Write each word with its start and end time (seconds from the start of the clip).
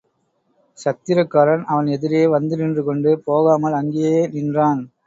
சத்திரக்காரன் 0.77 1.65
அவன் 1.65 1.91
எதிரே 1.95 2.23
வந்து 2.27 2.57
நின்று 2.57 2.83
கொண்டு 2.83 3.13
போகாமல் 3.27 3.79
அங்கேயே 3.81 4.19
நின்றான். 4.33 4.83